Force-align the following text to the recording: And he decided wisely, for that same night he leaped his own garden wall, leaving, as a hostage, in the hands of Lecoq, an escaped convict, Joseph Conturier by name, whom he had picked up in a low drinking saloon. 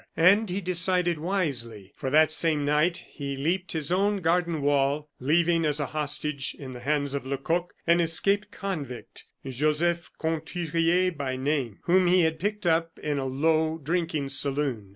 And 0.17 0.49
he 0.49 0.61
decided 0.61 1.19
wisely, 1.19 1.93
for 1.95 2.09
that 2.09 2.31
same 2.31 2.65
night 2.65 2.97
he 3.07 3.37
leaped 3.37 3.73
his 3.73 3.91
own 3.91 4.17
garden 4.21 4.63
wall, 4.63 5.11
leaving, 5.19 5.63
as 5.63 5.79
a 5.79 5.85
hostage, 5.85 6.55
in 6.57 6.73
the 6.73 6.79
hands 6.79 7.13
of 7.13 7.23
Lecoq, 7.23 7.71
an 7.85 7.99
escaped 7.99 8.49
convict, 8.49 9.25
Joseph 9.45 10.09
Conturier 10.17 11.11
by 11.11 11.35
name, 11.35 11.81
whom 11.83 12.07
he 12.07 12.21
had 12.21 12.39
picked 12.39 12.65
up 12.65 12.97
in 12.97 13.19
a 13.19 13.25
low 13.27 13.77
drinking 13.77 14.29
saloon. 14.29 14.89